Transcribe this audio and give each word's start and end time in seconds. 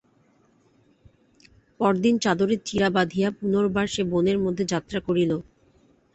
পরদিন 1.79 2.15
চাদরে 2.19 2.55
চিঁড়া 2.65 2.89
বাঁধিয়া 2.89 3.27
পুনর্বার 3.37 3.85
সে 3.87 4.01
বনের 4.11 4.37
মধ্যে 4.45 4.63
যাত্রা 4.73 4.99
করিল। 5.07 5.31